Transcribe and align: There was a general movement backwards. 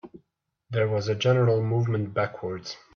There 0.71 0.87
was 0.87 1.09
a 1.09 1.13
general 1.13 1.61
movement 1.61 2.11
backwards. 2.15 2.75